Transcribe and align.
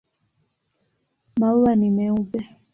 Maua 1.39 1.75
ni 1.75 1.89
meupe. 1.95 2.39